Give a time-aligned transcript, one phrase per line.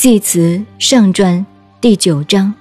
[0.00, 1.44] 系辞上传
[1.80, 2.54] 第九章。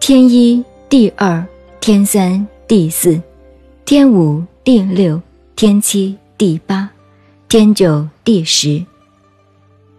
[0.00, 1.46] 天一、第二、
[1.82, 3.20] 天三、第四、
[3.84, 5.20] 天五、第六、
[5.54, 6.88] 天七、第八、
[7.46, 8.82] 天九、第十。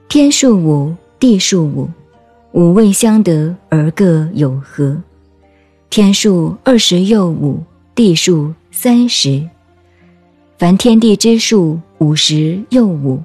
[0.10, 1.88] 天数五，地数五，
[2.54, 5.00] 五位相得而各有合。
[5.92, 7.62] 天数二十又五，
[7.94, 9.48] 地数三十。
[10.58, 13.22] 凡天地之数五十又五。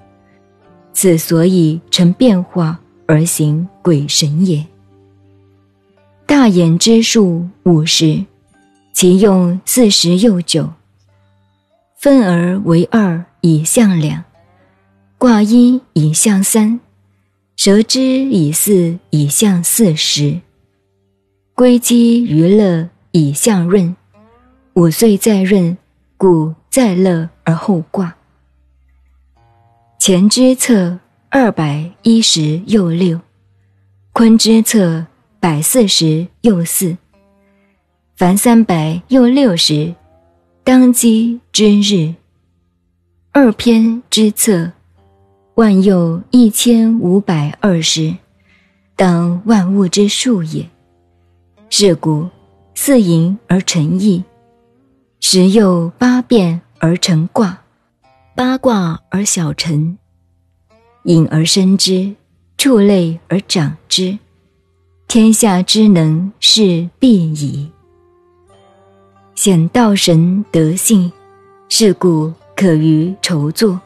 [1.00, 4.66] 此所以成变化而行鬼神也。
[6.26, 8.24] 大眼之数五十，
[8.92, 10.68] 其用四十又九。
[11.94, 14.24] 分而为二以象两，
[15.18, 16.80] 卦一以象三，
[17.54, 20.40] 蛇之以四以象四十。
[21.54, 23.94] 归积于乐以象润，
[24.74, 25.78] 五岁在润，
[26.16, 28.16] 故在乐而后卦。
[30.00, 30.96] 乾之策
[31.28, 33.20] 二百一十又六，
[34.12, 35.04] 坤之策
[35.40, 36.96] 百四十又四，
[38.14, 39.92] 凡三百又六十，
[40.62, 42.14] 当机之日。
[43.32, 44.70] 二篇之策，
[45.56, 48.14] 万又一千五百二十，
[48.94, 50.66] 当万物之数也。
[51.70, 52.26] 是故
[52.74, 54.22] 四淫而成义，
[55.20, 57.58] 十又八变而成卦。
[58.38, 59.98] 八卦而小成，
[61.02, 62.14] 隐而生之，
[62.56, 64.16] 畜类而长之，
[65.08, 67.68] 天下之能是必矣。
[69.34, 71.10] 显道神德性，
[71.68, 73.80] 是故可于筹作，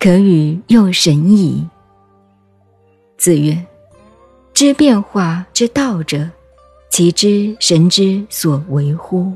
[0.00, 1.64] 可与用神矣。
[3.16, 3.56] 子曰：
[4.52, 6.28] 知变化之道者，
[6.90, 9.32] 其知神之所为乎？